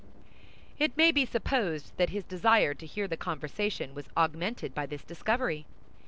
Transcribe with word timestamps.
It 0.79 0.97
may 0.97 1.11
be 1.11 1.27
supposed 1.27 1.95
that 1.97 2.09
his 2.09 2.23
desire 2.23 2.73
to 2.73 2.87
hear 2.87 3.07
the 3.07 3.15
conversation 3.15 3.93
was 3.93 4.09
augmented 4.17 4.73
by 4.73 4.87
this 4.87 5.03
discovery. 5.03 5.67